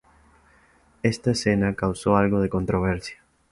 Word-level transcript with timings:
Esta 1.03 1.29
escena 1.29 1.75
causó 1.75 2.17
algo 2.17 2.41
de 2.41 2.49
controversia. 2.49 3.17